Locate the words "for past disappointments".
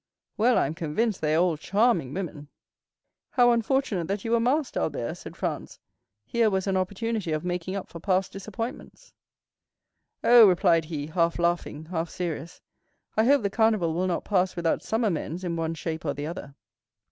7.87-9.13